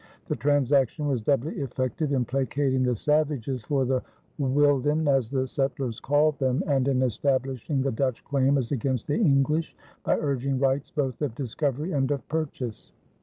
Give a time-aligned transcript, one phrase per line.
[0.29, 4.01] The transaction was doubly effective in placating the savages, or the
[4.39, 9.13] wilden, as the settlers called them, and in establishing the Dutch claim as against the
[9.19, 12.91] English by urging rights both of discovery and of purchase.